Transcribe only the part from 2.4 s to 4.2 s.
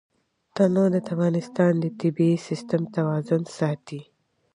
سیسټم توازن ساتي.